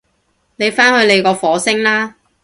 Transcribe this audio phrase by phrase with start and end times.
[0.55, 2.15] 你返去你個火星啦